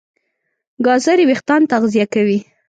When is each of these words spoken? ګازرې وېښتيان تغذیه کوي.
ګازرې 0.85 1.23
وېښتيان 1.27 1.61
تغذیه 1.71 2.05
کوي. 2.13 2.39